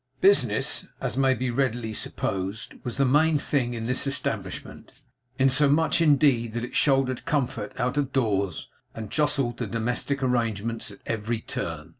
Business, 0.19 0.87
as 0.99 1.15
may 1.15 1.35
be 1.35 1.51
readily 1.51 1.93
supposed, 1.93 2.73
was 2.83 2.97
the 2.97 3.05
main 3.05 3.37
thing 3.37 3.75
in 3.75 3.85
this 3.85 4.07
establishment; 4.07 4.93
insomuch 5.37 6.01
indeed 6.01 6.53
that 6.53 6.65
it 6.65 6.75
shouldered 6.75 7.23
comfort 7.23 7.71
out 7.79 7.97
of 7.97 8.11
doors, 8.11 8.67
and 8.95 9.11
jostled 9.11 9.57
the 9.57 9.67
domestic 9.67 10.23
arrangements 10.23 10.89
at 10.89 11.01
every 11.05 11.39
turn. 11.41 11.89